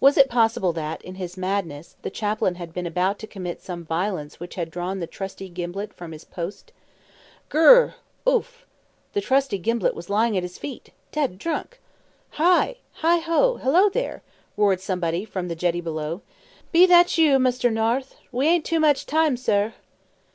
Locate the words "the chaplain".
2.00-2.54